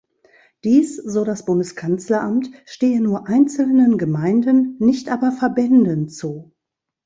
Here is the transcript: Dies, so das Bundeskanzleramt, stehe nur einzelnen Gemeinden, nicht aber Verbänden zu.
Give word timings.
Dies, 0.63 0.95
so 0.95 1.23
das 1.25 1.45
Bundeskanzleramt, 1.45 2.49
stehe 2.65 2.99
nur 3.03 3.27
einzelnen 3.27 3.99
Gemeinden, 3.99 4.77
nicht 4.79 5.11
aber 5.11 5.31
Verbänden 5.31 6.09
zu. 6.09 6.55